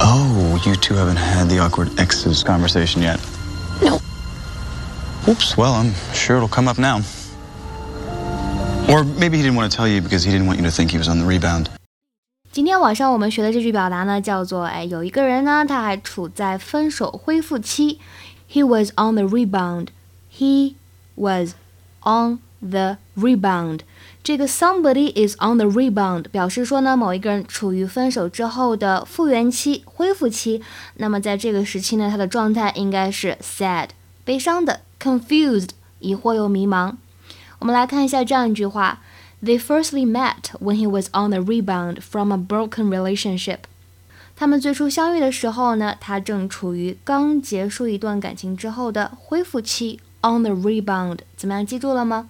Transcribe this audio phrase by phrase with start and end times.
[0.00, 3.20] Oh, you two haven't had the awkward exes conversation yet.
[3.82, 4.00] No.
[5.28, 7.02] Oops, well, I'm sure it'll come up now.
[8.88, 10.90] Or maybe he didn't want to tell you because he didn't want you to think
[10.90, 11.68] he was on the rebound.
[12.50, 18.00] 今天晚上我们学的这句表达呢，叫做哎，有一个人呢，他还处在分手恢复期。
[18.50, 19.88] He was on the rebound.
[20.32, 20.74] He
[21.14, 21.54] was
[22.02, 22.38] on
[22.69, 23.81] the rebound.
[24.23, 30.61] 这个 somebody is on the rebound 表示说呢，某一个人处于分手之后的复原期、恢复期。
[30.95, 33.89] 那么在这个时期呢，他的状态应该是 sad
[34.23, 36.93] 悲伤的，confused 疑惑又迷茫。
[37.59, 38.99] 我们来看一下这样一句话。
[39.43, 43.57] They firstly met when he was on the rebound from a broken relationship。
[44.37, 51.19] 他们最初相遇的时候呢，他正处于刚结束一段感情之后的恢复期，on the rebound。
[51.35, 52.29] 怎么样，记住了吗？